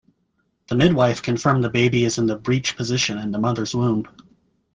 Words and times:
The 0.67 0.75
midwife 0.75 1.21
confirmed 1.21 1.63
the 1.63 1.69
baby 1.69 2.05
is 2.05 2.17
in 2.17 2.25
the 2.25 2.35
breech 2.35 2.75
position 2.75 3.19
in 3.19 3.29
the 3.29 3.37
mother’s 3.37 3.75
womb. 3.75 4.07